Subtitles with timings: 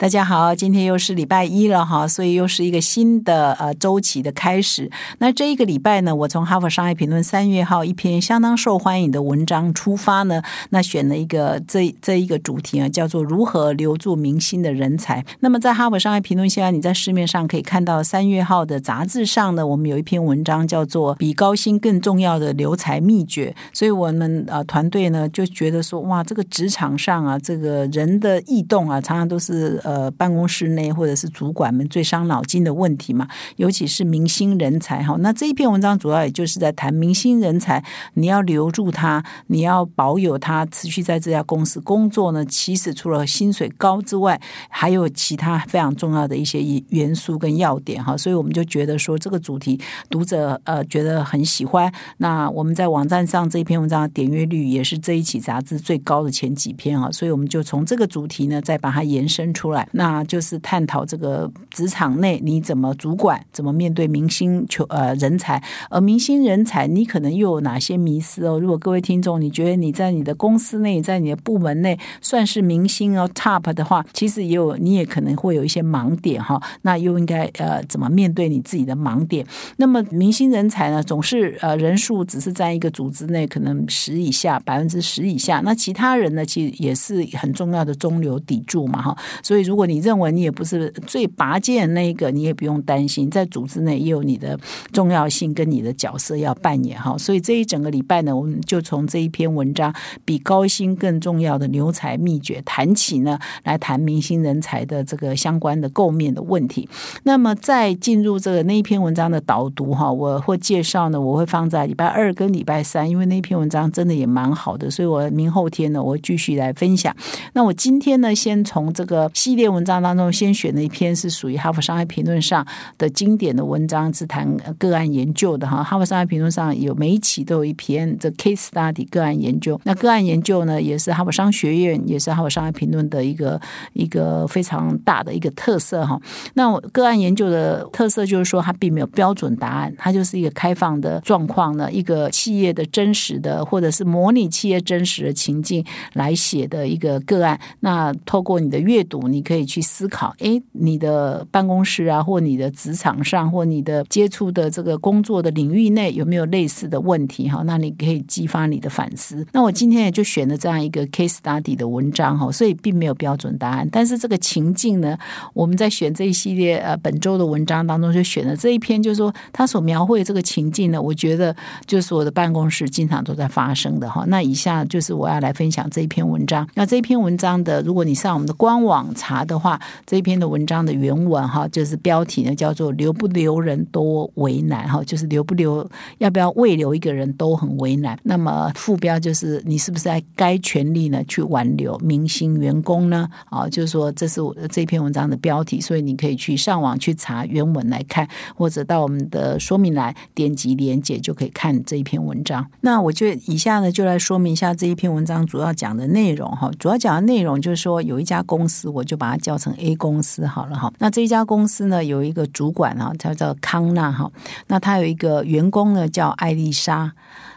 [0.00, 4.88] 大家好，今天又是礼拜一了哈，所以又是一个新的呃周期的开始。
[5.18, 10.40] 那这一个礼拜呢，我从《哈佛商业评论》三月号一篇相当受欢迎的文章出发呢，
[10.70, 15.24] 那选了一个这 这一个主题啊，叫做如何留住明星的人才。
[15.40, 23.52] 那么在《哈佛商业评论》现在你在市面上可以看到三月号的杂志上呢，我们有一篇文章叫做《比高薪更重要的留才秘诀》。
[23.76, 29.82] 所以我们呃团队呢就觉得说，哇，这个职场上啊，这个人的异动啊，常常都是。
[29.88, 35.16] 呃，办公室内或者是主管们最伤脑筋的问题嘛，尤其是明星人才哈。
[35.20, 42.44] 那这一篇文章主要也就是在谈明星人才，你要留住他，你要保有他，持续在这家公司工作呢。
[42.44, 44.38] 其实除了薪水高之外，
[44.68, 48.14] 还有其他非常重要的一些元素跟要点哈。
[48.14, 51.90] 所以我们就觉得说，这个主题读者呃觉得很喜欢。
[52.18, 57.10] 那我们在网站上这一篇文章的点阅率也是这一期杂志最高的前几篇啊。
[57.10, 59.77] 所以我们就从这个主题呢，再把它延伸出来。
[59.92, 68.58] 那就是探讨这个职场内你怎么主管，怎么面对明星求呃人才，而明星人才你可能又有哪些迷失哦？
[68.58, 76.60] 如果各位听众你觉得你在你的公司内，在你的部门内算是明星哦 top 的话，其实也有你也可能会有一些盲点哈。
[76.82, 79.46] 那又应该呃怎么面对你自己的盲点？
[79.76, 89.67] 那么明星人才呢，总是呃人数只是在一个组织内可能十以下百分之十以下，那其他人呢其实也是很重要的中流砥柱嘛哈，所以。
[89.68, 94.58] 如果你认为你也不是最拔尖那一个，你也不用担心，在组织内也有你的
[94.92, 97.18] 重要性跟你的角色要扮演哈。
[97.18, 99.94] 所以这一整个礼拜呢，我们就从这一篇文章
[100.24, 106.88] 比高薪更重要的留才秘诀谈起呢，来谈明星人才的这个相关的构面的问题。
[107.24, 117.14] 那么在进入这个那一篇文章的导读哈，我会介绍呢，我会放在礼拜二跟礼拜三，因为那篇文章真的也蛮好的，所以我明后天呢，我会继续来分享。
[117.52, 119.30] 那我今天呢，先从这个。
[119.58, 122.64] 列文章当中，先选了一篇是属于《哈佛商业评论》上
[122.96, 124.48] 的经典的文章，是谈
[124.78, 125.80] 个案研究的哈。
[125.82, 129.78] 《哈佛商业评论》上有每一期都有一篇这 case study 个案研究。
[129.82, 133.60] 那个案研究呢，也是哈佛商学院，也是哈佛商业评论的一个
[133.94, 136.20] 一个非常大的一个特色哈。
[136.54, 147.58] 那个案研究的特色就是说，它并没有标准答案，它就是一个开放的状况呢，一个企业的真实的或者是模拟企业真实的情境来写的一个个案。
[147.80, 157.48] 那透过你的阅读，你你可以去思考，哎，你的办公室啊，或你的职场上，或你的接触的这个工作的领域内，有没有类似的问题？
[157.48, 159.46] 哈，那你可以激发你的反思。
[159.52, 163.88] 那我今天也就选了这样一个 case study 的文章，哈，所以并没有标准答案。
[163.92, 165.16] 但是这个情境呢，
[165.54, 171.54] 我们在选这一系列呃本周的文章当中，就选了这一篇，就是说他所描绘这个情境呢，我觉得
[171.86, 174.24] 就是我的办公室经常都在发生的哈。
[174.26, 176.68] 那以下就是我要来分享这一篇文章。
[176.74, 179.27] 那这篇文章的，如果你上我们的官网查。
[179.28, 188.18] 查的话，这篇的文章的原文哈，就是标题呢叫做“留不留人多为难”哈，就是留不留，要不要未留一个人都很为难。
[188.22, 193.28] 那么副标就是你是不是该权利呢去挽留明星员工呢？
[193.50, 202.66] 啊，就是说这是我这篇文章的标题，所以你可以去上网去查原文来看，或者到我们的说明栏点击连接就可以看这一篇文章。
[202.80, 210.90] 那我就以下呢就来说明一下这一篇文章主要讲的内容哈，主要讲的内容就是说有一家公司，我就把它叫成 A 公司好了哈。
[210.98, 214.30] 那这家公司呢，有一个主管哈，叫做康纳哈。
[214.68, 217.12] 那他有一个员工呢，叫艾丽莎。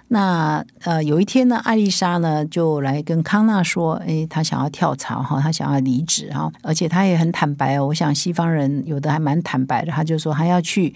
[0.09, 7.87] 那呃，有一天呢，艾丽莎呢就来跟康纳说：“诶，她想要跳槽哈，她想要离职哈，而且她也很坦白哦。
[7.87, 10.93] 我想西方人有的还蛮坦白的，他就说他要去。”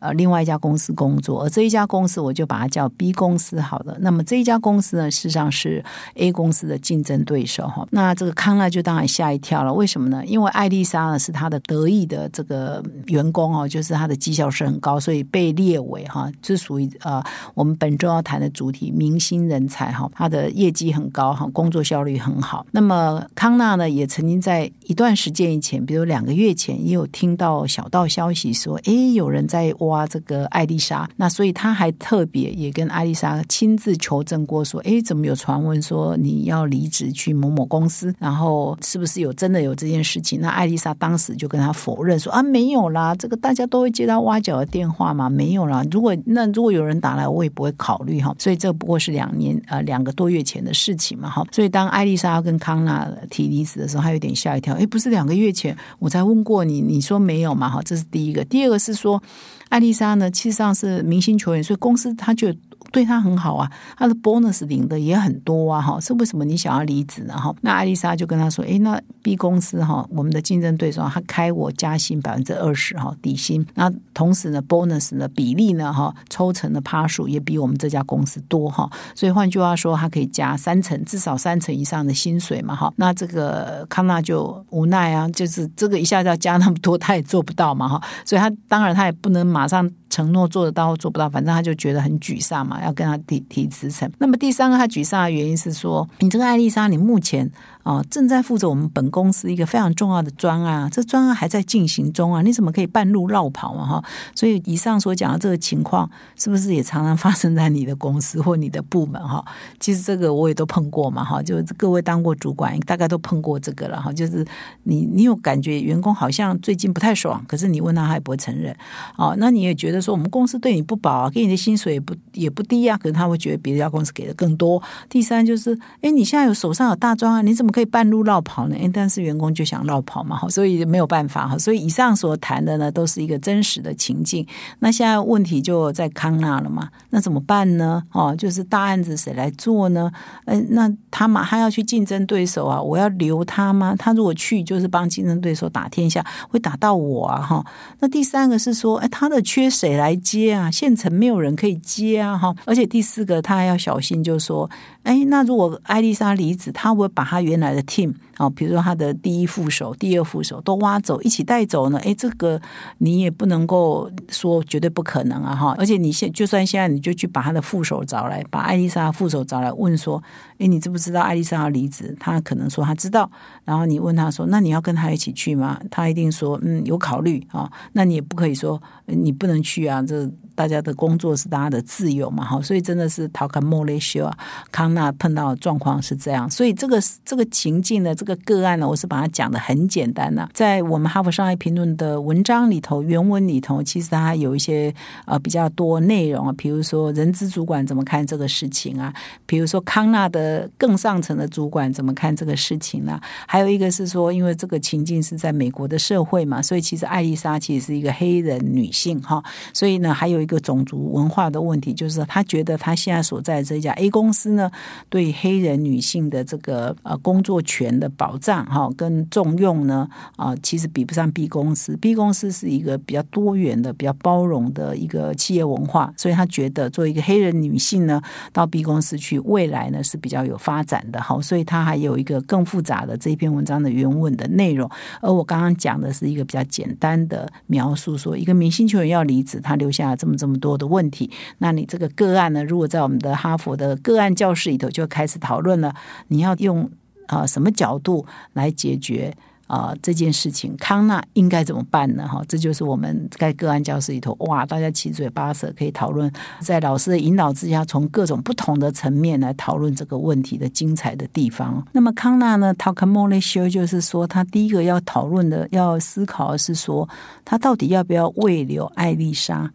[0.00, 3.96] 呃，另外一家公司工作，而这一家公司我就把它叫 B 公司好了。
[4.00, 7.84] 那么这一家公司呢，事实上是 A 公司的竞争对手哈。
[7.90, 10.24] 那这个康纳就当然吓一跳了，为什么呢？
[10.24, 17.20] 因为艾丽莎呢是他的得意的这个员工哦，就是他的绩效是很高，所以被列为哈，是属于呃
[17.54, 20.08] 我们本周要谈的主题明星人才哈。
[20.14, 22.64] 他的业绩很高哈，工作效率很好。
[22.70, 29.87] 那么康纳呢，也曾经在一段时间以前，比如两个月前，也有听到小道消息说，哎，有人在我。
[29.88, 31.08] 括这个艾丽莎。
[31.16, 38.14] 那所以他还特别也跟艾丽莎亲自求证过，说：“哎，怎么有传闻说你要离职去某某公司？
[38.18, 45.84] 然后是不是有真的有这件事情？”那艾丽莎当时就跟他否认说：“啊，没有啦，这个大家都会接到挖角的电话嘛，没有啦。
[45.90, 48.34] 如果那如果有人打来，我也不会考虑哈。
[48.38, 51.44] 所以这不过是两年呃两个多月前的事情嘛哈。
[51.50, 54.74] 所以当艾丽莎跟康纳提离职的时候，他有点吓一跳。
[54.74, 57.68] 哎，不是两个月前我才问过你，你说没有嘛？
[57.68, 58.44] 哈，这是第一个。
[58.44, 59.22] 第二个是说，
[59.68, 62.54] 艾丽莎呢，其实上是明星球员，所以公司他就。
[62.90, 67.36] 对他很好啊，他的 bonus 领的也很多啊，哈，是为什么你想要离职呢？
[67.36, 89.90] 哈，那艾丽莎就跟他说，诶，那 B 公司哈，我们的竞争对手他开我加薪百分之二十哈底薪，那同时呢，bonus 的比例呢，哈，抽成的趴数也比我们这家公司多哈，所以换句话说，他可以加三成，至少三成以上的薪水嘛，哈，那这个康纳就无奈啊，就是这个一下子要加那么多，他也做不到嘛，哈，所以他当然他也不能马上。
[90.10, 94.10] 承诺做得到或做不到，反正他就觉得很沮丧嘛，要跟他提提辞呈。
[94.18, 97.50] 那么第三个他沮丧的原因是说，你这个艾丽莎，你目前。
[97.88, 103.86] 啊，正在负责我们本公司一个非常重要的专案，这专案还在进行中啊，你怎么可以半路绕跑嘛？
[103.86, 104.04] 哈，
[104.34, 109.18] 所以以上所讲的这个情况，是不是也常常发生在你的公司或你的部门？
[109.26, 109.42] 哈，
[109.80, 114.44] 其实这个我也都碰过嘛，哈，就各位当过主管，大概都碰过这个了，哈，就是
[114.82, 118.76] 你你有感觉员工好像最近不太爽，可是你问他，他也不会承认。
[119.16, 124.82] 哦，那你也觉得说我们公司对你不薄啊，给你的薪水也不也不低啊，可能他会觉得别家公司给的更多。
[125.08, 127.72] 第三就是，哎，你现在有手上有大专案，你怎么？
[127.78, 128.76] 可以半路绕跑呢？
[128.92, 131.56] 但是员工就想绕跑嘛，所以没有办法哈。
[131.56, 134.44] 所以以上所谈的呢，都是一个真实的情境。
[134.80, 136.88] 那现在问题就在康纳了嘛？
[137.10, 138.02] 那怎么办呢？
[138.10, 140.10] 哦，就是大案子谁来做呢？
[140.46, 143.94] 嗯，那他嘛，他要去竞争对手啊，我要留他吗？
[143.96, 147.40] 他如果去，就是帮竞争对手打天下，会打到我啊！
[147.40, 147.64] 哈。
[148.00, 150.68] 那第三个是说，哎，他的缺谁来接啊？
[150.68, 152.36] 县城没有人可以接啊！
[152.36, 152.52] 哈。
[152.64, 154.68] 而且第四个，他还要小心，就是说，
[155.04, 161.98] 哎，那如果艾丽莎离职，他会把他原来的 team 啊，比如说他的第一副手、第二副手都挖走，一起带走呢？
[162.04, 162.58] 哎，这个
[162.98, 165.54] 你也不能够说绝对不可能啊！
[165.54, 170.22] 哈，而且你现就算现在你就去把他的副手找来，把艾丽莎副手找来问说
[170.58, 173.30] ：“哎，你知不知道艾丽莎要离职？”他可能说他知道。
[173.64, 180.00] 然后你问他说：“那你要跟他一起去吗？”他一定说：“嗯，有考虑啊。”那你也不可以说你不能去啊！
[180.00, 182.44] 这大家的工作是大家的自由嘛？
[182.44, 184.38] 哈，所以真的是陶卡莫雷修啊，
[184.70, 187.44] 康纳碰到的状况是这样，所以这个这个。
[187.50, 194.94] 情境呢这个个个案呢，我是把它讲的很简单的，在我们哈佛商业评论的文章里头，原文里头，其实它有一些
[195.24, 199.12] 呃比较多内容啊，比如说人资主管怎么看这个事情啊，
[199.46, 203.18] 比如说康纳的更上层的主管怎么看这个事情呢？
[203.46, 209.42] 还有一个是说，因为这个情境是在美国的社会嘛，所以其实艾丽莎其实是一个黑人女性哈，
[209.72, 214.70] 所以呢，还有一个种族文化的问题，就是她觉得她现在所在这家 A 公司呢，
[215.08, 220.06] 对黑人女性的这个呃工作权的保障哈，跟重用呢
[220.36, 221.96] 啊，其实比不上 B 公司。
[221.96, 228.20] B 公司是一个比较多元的、比较包容的一个企业文化，所以他觉得作为一个黑人女性呢，
[228.52, 231.22] 到 B 公司去，未来呢是比较有发展的。
[231.22, 234.90] 好，所以他还有一个更复杂的这一篇文章的原文的内容。
[235.22, 241.30] 而我刚刚讲的是一个比较简单的描述，说一个明星球员要离职，他留下了这么这么多的问题。
[241.58, 245.94] 那你这个个案呢，如果在我们的哈佛的个案教室里头就开始讨论了，
[246.26, 246.90] 你要用。
[247.28, 249.32] 啊，什么角度来解决
[249.66, 250.74] 啊这件事情？
[250.78, 252.26] 康纳应该怎么办呢？
[252.26, 261.86] 哈，这就是我们在个案教室里头，哇，大家七嘴八舌可以讨论，在老师的引导之下，从各种不同的层面来讨论这个问题的精彩的地方。
[261.92, 267.08] 那么康纳呢，talk more s h o 就是说，他第一个要讨论的、要思考的是说，
[267.44, 269.70] 他到底要不要未留艾丽莎？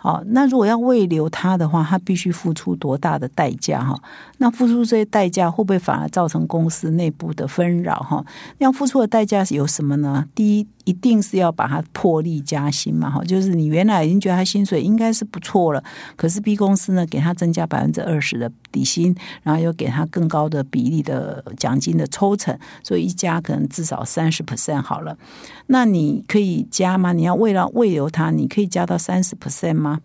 [0.00, 4.00] 好，那如果要未留他的话，他必须付出多大的代价哈？
[4.38, 8.24] 那付出这些代价会不会反而造成公司内部的纷扰哈？
[8.58, 10.26] 要付出的代价有什么呢？
[10.34, 10.66] 第一。
[10.88, 13.10] 一定是要把它破例加薪嘛？
[13.10, 15.84] 哈，就是你原来已经觉得他薪水应该是不错了，
[16.16, 25.14] 可是 B 公司呢给他增加百分之二十的底薪，然后又给他更高的比例的奖金的抽成，所以一加可能至少三十 percent 好了。
[25.66, 27.12] 那你可以加吗？
[27.12, 30.00] 你要为了未留他，你可以加到三十 percent 吗？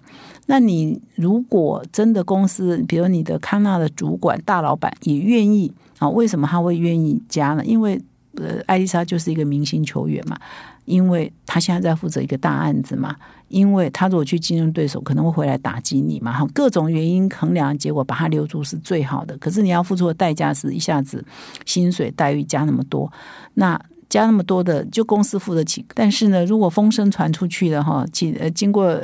[0.48, 6.10] 那你如果真的公司，比如你的康纳的主管大老板也愿意啊？
[6.10, 7.64] 为什么他会愿意加呢？
[7.64, 8.02] 因为
[8.38, 10.38] 呃，艾丽莎就是一个明星球员嘛。
[10.86, 13.16] 因为他现在在负责一个大案子嘛，
[13.48, 19.38] 因为他如果去竞争对手，可能会回来打击你嘛，各种原因衡量结果，把他留住是最好的。
[19.38, 21.24] 可是你要付出的代价是一下子
[21.66, 23.10] 薪水待遇加那么多，
[23.54, 23.80] 那。
[24.14, 25.84] 加那么多的，就公司付得起。
[25.96, 28.96] 但是呢，如果风声传出去了哈，经呃经过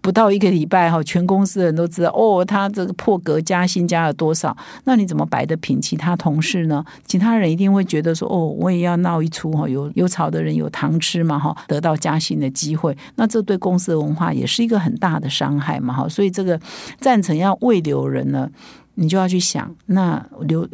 [0.00, 6.84] 不到一个礼拜哈，全公司的人都知道哦，他这个破格加薪加了多少，那你怎么摆得平其他同事呢？
[7.06, 16.08] 其他人一定会觉得说哦，我也要闹一出哈，有有炒的人有糖吃嘛哈，得到加薪的机会，那这对公司的文化也是一个很大的伤害嘛哈。
[16.08, 16.58] 所以这个
[16.98, 18.50] 赞成要未留人呢，
[18.96, 20.68] 你就要去想那留。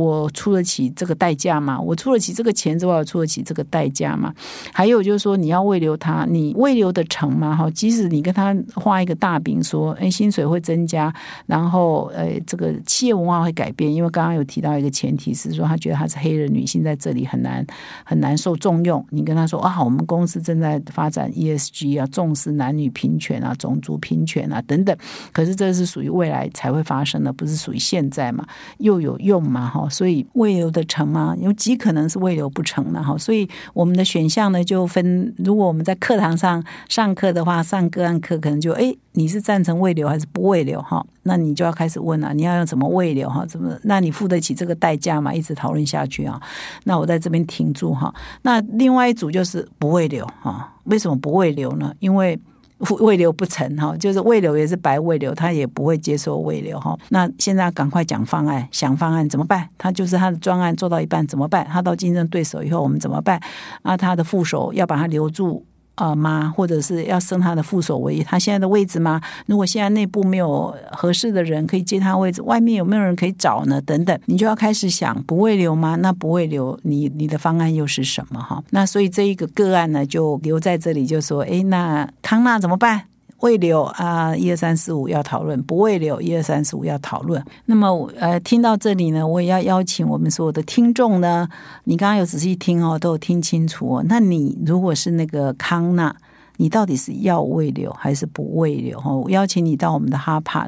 [0.00, 1.78] 我出得起这个代价吗？
[1.78, 4.32] 我出得起这个钱之外，我出得起这个代价吗？
[4.72, 7.54] 还有就是说，你要未留他，你未留的成吗？
[7.54, 11.12] 哈，即使你跟他画一个大饼，说，哎，薪水会增加，
[11.44, 17.64] 然后，呃，这个企业文化会改变，因为刚刚有提到一个前提是说，他觉得他是黑人女性在这里很难
[18.04, 19.04] 很难受重用。
[19.10, 24.96] 你跟他说啊，我们公司正在发展 ESG 啊，重视男女平权啊，种族平权啊等等。
[25.32, 28.46] 可是这是属于未来才会发生的，不是属于现在嘛？
[28.78, 29.68] 又有用吗？
[29.68, 29.88] 哈？
[29.90, 31.36] 所以未留的成吗？
[31.38, 33.18] 有极可能是未留不成的哈。
[33.18, 35.34] 所以我们的选项呢，就分。
[35.38, 41.04] 如果我们在课堂上上课的话，上个案课可能就哎，你是赞成未留还是不未留哈？
[41.24, 43.44] 那你就要开始问了，你要用怎么未留哈？
[43.44, 43.76] 怎么？
[43.82, 45.34] 那你付得起这个代价吗？
[45.34, 46.40] 一直讨论下去啊。
[46.84, 48.14] 那我在这边停住哈。
[48.42, 50.72] 那另外一组就是不未留哈。
[50.84, 51.92] 为什么不未留呢？
[51.98, 52.38] 因为
[53.00, 56.98] 未留不成哈，就是未留也是白未留，他也不会接受未留哈。
[57.10, 59.68] 那现在赶快讲方案，想方案怎么办？
[59.76, 61.66] 他就是他的专案做到一半怎么办？
[61.70, 63.40] 他到竞争对手以后我们怎么办？
[63.82, 65.64] 啊，他的副手要把他留住。
[66.00, 66.52] 啊吗？
[66.56, 69.20] 或者是要升他的副手为他现在的位置吗？
[69.46, 73.80] 如果现在内部没有合适的人可以接他位置，外面有没有人可以找呢？
[73.82, 75.96] 等等，你就要开始想不会留吗？
[75.96, 78.40] 那不会留，你你的方案又是什么？
[78.40, 83.02] 哈，那所以这一个个案呢，就留在这里，就说，哎，那康纳怎么办？
[83.40, 87.42] 未留啊，一二三四五要讨论；不未留，一二三四五要讨论。
[87.64, 91.48] 那么，呃，听到这里呢，我也要邀请我们所有的听众呢，
[91.84, 94.04] 你刚刚有仔细听哦，都有听清楚哦。
[94.06, 96.14] 那你如果是那个康纳，
[96.58, 99.00] 你到底是要未留还是不未留？
[99.00, 100.66] 哈，邀请你到我们的哈帕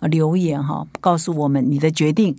[0.00, 2.34] 留言哈，告诉我们你的决定，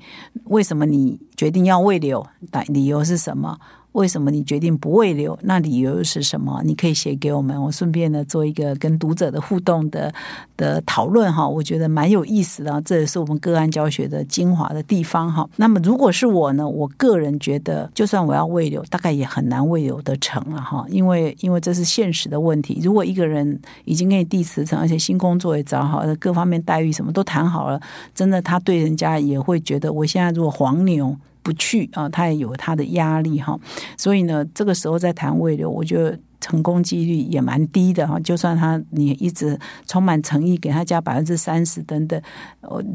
[0.46, 2.26] 为什么你决定要未留？
[2.68, 3.56] 理由是什么？
[3.96, 5.38] 为什么你决定不未留？
[5.44, 6.62] 那理由是什么？
[6.66, 10.14] 你可以写给我们，我顺便呢做一个跟读者的互动的
[10.58, 15.50] 的讨论哈，我觉得蛮有意思的，这也是我们个案教学的精华的地方哈。
[15.56, 22.82] 那么如果是我呢，我个人觉得，就算我要未留，大概也很难未留得成了哈，因为因为这是现实的问题。
[22.84, 27.80] 如果一个人已经给你递辞呈，而且新工作也找好了，各方面待遇什么都谈好了，
[28.14, 31.16] 真的他对人家也会觉得，我现在如果黄牛。
[31.46, 33.58] 不去啊，他也有他的压力哈，
[33.96, 36.20] 所以呢，这个时候在谈未留，我觉得。
[36.46, 42.22] 成功几率也蛮低的哈，就算他你一直充满诚意给他加百分之三十等等，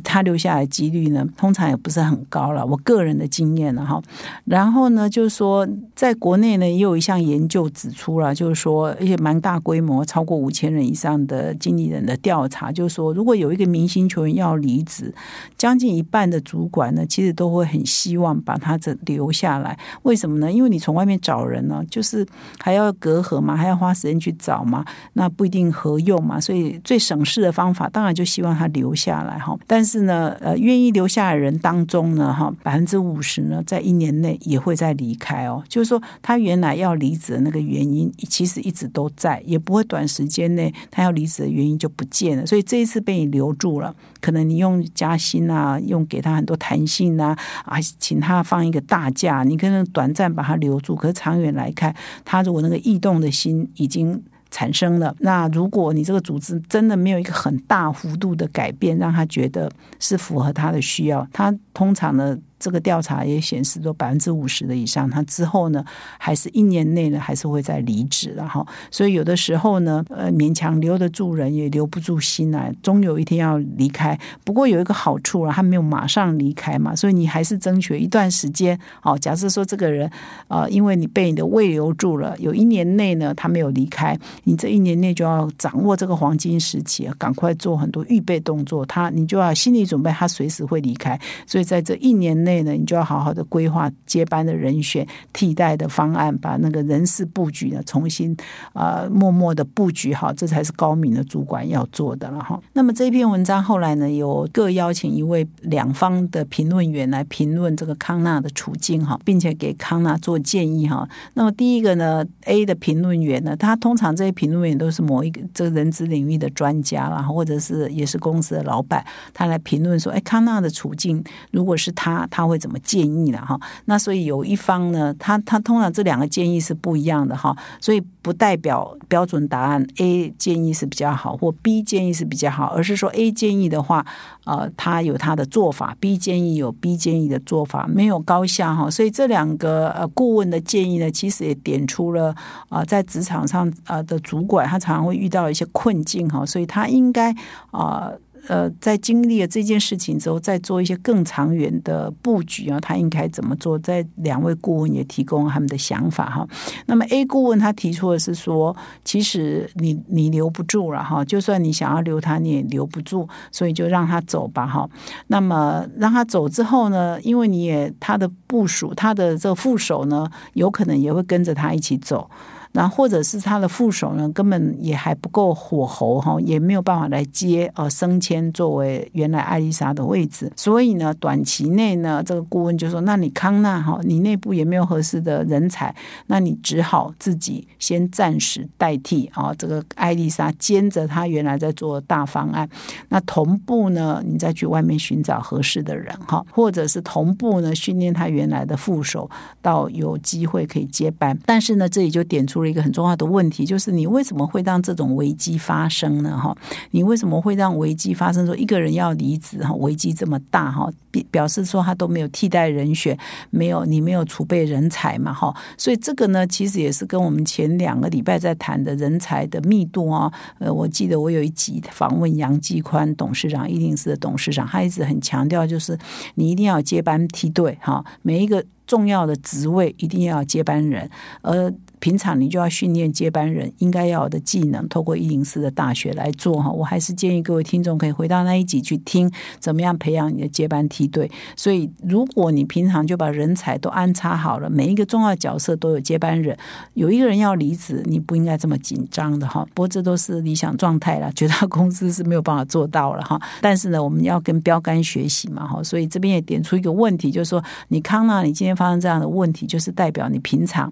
[0.05, 2.65] 他留下来几率呢，通常也不是很高了。
[2.65, 4.01] 我个人的经验了哈。
[4.45, 5.67] 然后呢，就是说
[5.97, 15.13] 在国内呢，也有一项研究指出了，就是说一些蛮大规模，超过五千人以上的经理人的调查，就是说如果有一个明星球员要离职，
[15.59, 19.77] 将近一半的主管呢，其实都会很希望把他这留下来。
[20.03, 20.53] 为什么呢？
[20.53, 22.25] 因为你从外面找人呢，就是
[22.61, 23.40] 还要隔阂。
[23.41, 29.57] 嘛，还要花时间去找嘛，那不一定合用嘛，所以最省事的方法，当然就希望他留下来哈。
[29.67, 35.63] 但是呢，呃，愿意留下的人当中呢，哈，百分之五十呢，在一年内也会再离开哦。
[35.69, 42.47] 就是说，他原来要离职的那个原因，其实一直都在，也不会短时间内他要离职的原因就不见了。
[42.47, 51.95] 所以这一次被你留住了，可能你用加薪啊，用给他很多弹性啊，啊，请他放一个大假，你可能短暂把他留住，可是长远来看，
[52.25, 53.31] 他如果那个异动的。
[53.31, 55.15] 心已经产生了。
[55.21, 62.37] 那如果你这个组织真的没有一个很大幅度的改变，让他觉得是符合他的需要，他通常呢？
[62.61, 65.83] 这个调查也显示，说百分之五十的以上，他之后呢，
[66.19, 68.65] 还是一年内呢，还是会再离职了哈。
[68.91, 74.17] 所以有的时候呢，呃，勉强留得住人，也留不住心来，终有一天要离开。
[74.45, 78.79] 不过有一个好处啊，他没有马上离开嘛，所以你还是争取一段时间。
[79.03, 80.11] 哦，假设说这个人
[80.47, 84.15] 啊，因为你被你的胃留住了，有一年内呢，他没有离开，
[84.45, 88.85] 你这一年内就要掌握这个黄金时期，赶快做很多预备动作。
[88.85, 91.19] 他你就要心理准备，他随时会离开。
[91.47, 92.50] 所以在这一年内。
[92.51, 98.37] 内呢，你就要好好的规划接班的人选、替代的方案，把那个人事布局呢重新
[98.73, 102.61] 啊默默的布局好，这才是高明的主管要做的了哈。
[102.73, 111.09] 那么这篇文章后来呢，有各邀请一位两方的评论员来评论这个康纳的处境哈，并且给康纳做建议哈。
[111.35, 123.59] 那么第一个呢，A 的评论员呢，他通常这些评论员都是某一个这个人资领域的专家啦，或者是也是公司的老板，他来评论说，哎，康纳的处境如果是他，他他会怎么建议了哈。
[123.85, 134.05] 那所以有一方呢，他他通常这两个建议是不一样的哈，所以不代表标准答案 A 建议是比较好，或 B 建议是比较好，而是说 A 建议的话，
[134.45, 138.91] 呃，他有他的做法，B 建议有 B 建议的做法，没有高下哈。
[138.91, 142.35] 所以这两个呃顾问的建议呢，其实也点出了
[142.69, 147.35] 啊，在职场上啊的主管，他常常会遇到一些困境哈，所以他应该
[147.71, 148.11] 啊。
[148.49, 153.79] 呃在经历了这件事情之后，再做一些更长远的布局啊，他应该怎么做？
[153.79, 156.47] 在两位顾问也提供他们的想法哈。
[156.87, 164.89] 那么 A 顾问他提出的是说，其实你你留不住了哈，就算你想要留他，你也留不住，所以就让他走吧哈。
[165.29, 172.31] 那么让他走之后呢，因为你也他的部署，他的这副手呢，有可能也会跟着他一起走。
[172.73, 185.93] 那或者是他的副手呢，根本也还不够火候哈，也没有办法来接呃升迁作为原来艾丽莎的位置，所以呢，短期内呢，这个顾问就说：那你康纳哈，你内部也没有合适的人才，
[186.29, 192.69] 那你只好自己先暂时代替啊，这个艾丽莎兼着他原来在做大方案，
[193.09, 199.29] 那同步呢，你再去外面寻找合适的人哈，或者是同步呢训练他原来的副手，
[199.61, 202.60] 到有机会可以接班，但是呢，这里就点出。
[202.63, 206.39] 了一个很重要的问题就是，你为什么会让这种危机发生呢？
[206.39, 206.57] 哈，
[206.91, 208.45] 你为什么会让危机发生？
[208.47, 210.91] 说一个人要离职，哈，危机这么大，哈，
[211.31, 213.17] 表示说他都没有替代人选，
[213.51, 220.33] 没有你没有储备人才嘛，哈，所以这个呢，其实也是跟我们前两个礼拜在谈的人才的密度啊。
[220.59, 225.99] 呃，我记得我有一集访问杨继宽董事长，一定是董事长，他一直很强调，就是
[226.35, 231.11] 你一定要接班梯队，哈，每一个重要的职位一定要接班人，
[231.43, 231.73] 而。
[232.01, 236.71] 平常你就要训练接班人应该要有的技能，透过一零四的大学来做哈。
[236.71, 241.31] 我还是建议各位听众可以回到那一集去听，怎么样培养你的接班梯队。
[241.55, 246.57] 所以，如果你平常就把人才都安插好了，每一个重要角色都有接班人，
[246.95, 249.67] 有一个人要离职，你不应该这么紧张的哈。
[249.75, 253.39] 不过这都是理想状态了，绝大公司是没有办法做到了哈。
[253.61, 255.83] 但是呢，我们要跟标杆学习嘛哈。
[255.83, 260.91] 所以这边也点出一个问题，就是说，你康纳，你今天发生这样的问题，就是代表你平常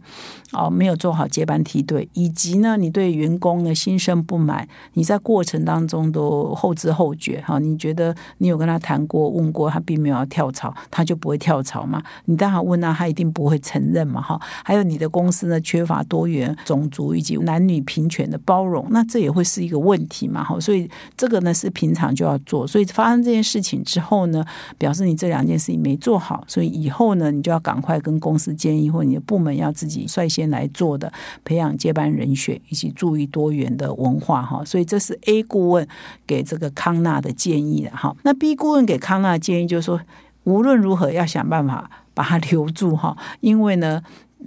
[0.52, 0.97] 哦没有。
[0.98, 7.58] 做好接班梯队，以及呢，你对员工呢心生不满，你在过程当中都后知后觉哈。
[7.58, 12.02] 你觉得你有跟他谈过、问过，他并没有要跳槽，他就不会跳槽嘛？
[12.26, 14.38] 你当然问他，他一定不会承认嘛哈。
[14.64, 20.58] 还有你的公司呢，缺乏多元种族以及男女平权的包容，那这也会是一个问题嘛哈。
[20.58, 22.66] 所以这个呢是平常就要做。
[22.66, 24.44] 所以发生这件事情之后呢，
[24.76, 30.87] 表示你这两件事情没做好，所以以后呢，你就要赶快跟公司建议，或你的部门要自己率先来做。
[30.96, 31.12] 的
[31.44, 35.86] 培养接班人选，以及注意多元的文化哈，所以这是 A 顾问
[36.26, 38.16] 给这个康纳的建议的哈。
[38.22, 40.00] 那 B 顾问给康纳的建议就是说，
[40.44, 44.00] 无论如何要想办法把他留住哈，因为呢，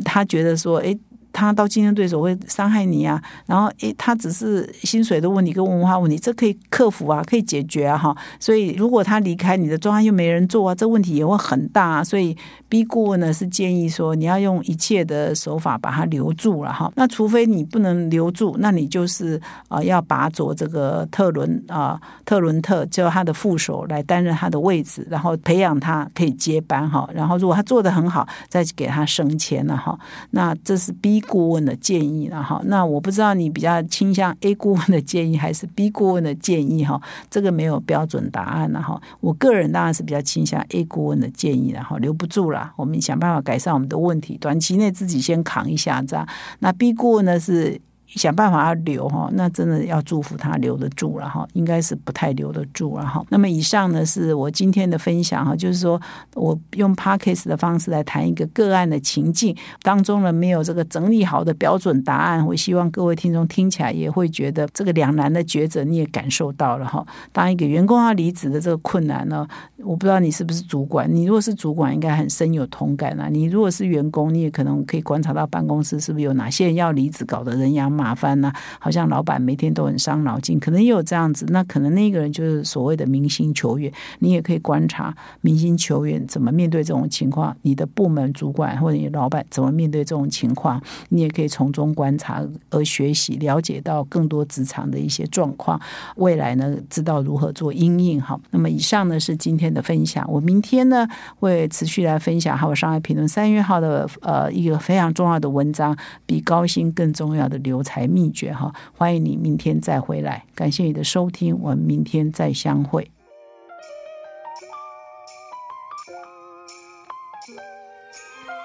[0.05, 0.97] 他觉得说，哎。
[1.33, 8.13] 他到竞争对手会伤害你啊，然后诶，他只是薪水的问题跟文化问题，这可以克服啊，可以解决啊哈。
[8.37, 11.87] 所以如果他离开你的专案又没人做啊，这问题也会很大。
[11.87, 12.03] 啊。
[12.03, 12.35] 所以
[12.71, 16.89] B 顾问呢是建议说，你要用一切的手法把他留住了哈。
[16.95, 27.09] 那除非你不能留住，那你就是啊要拔走这个特伦啊特伦特，叫他的副手来担任他的位置，然后培养他可以接班哈。
[27.13, 29.99] 然后如果他做的很好，再给他升迁了哈。
[30.29, 31.19] 那这是 B。
[31.27, 39.01] 顾问的建议了哈，那我不知道你比较倾向 A 顾问的建议还是 B 顾问的建议哈，这个没有标准答案了哈。
[39.21, 46.27] 我个人当然是比较倾向 A 顾问的建议了哈，留不住了，我们想办法改善我们的问题，短期内自己先扛一下这样。
[46.59, 47.79] 那 B 顾问呢是。
[48.15, 53.25] 想办法要留哈，那真的要祝福他留得住了哈，应该是不太留得住了哈。
[53.29, 55.99] 那么以上呢是我今天的分享哈，就是说
[56.33, 62.45] 我用 p a r k a s 的方式来谈一个个案的情境当中呢，没有这个整理好的标准答案。
[62.45, 67.05] 我希望各位听众听起来也会觉得这个两难的抉择你也感受到了哈。
[67.31, 69.47] 当一个员工要离职的这个困难呢，
[69.77, 73.29] 我不知道你是不是主管，你如果是主管，应该很深有同感啊。
[73.29, 78.00] 你如果是员工，你也可能可以观察到办公室是不是有哪些人要离职，搞得人仰马。
[78.01, 81.45] 麻烦呢，好像老板每天都很伤脑筋，可能也有这样子。
[81.49, 95.79] 那可能那个人就是所谓的明星球员，你也可以观察明星球员怎么面对这种情况，你的部门主管或者你老板怎么面对这种情况，你也可以从中观察而学习，了解到更多职场的一些状况。
[96.15, 98.39] 未来呢，知道如何做应应哈。
[98.49, 101.07] 那么以上呢是今天的分享，我明天呢
[101.39, 107.90] 会持续来分享还有上海评论三月号的呃一个非常重要的文章，比高薪更重要的流程。
[107.91, 110.45] 财秘诀哈，欢迎你明天再回来。
[110.55, 113.11] 感谢你的收听，我们明天再相会。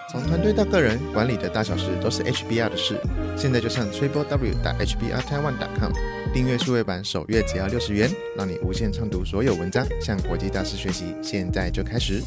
[0.09, 3.01] 从团队到个人，管理的大小事都是 HBR 的事。
[3.37, 5.91] 现在就上 triple w 打 HBR Taiwan com
[6.33, 11.17] 订阅数位版，首月只要六十元，让你无限畅读所有文章，向国际大师学习。
[11.21, 12.23] 现在就开始。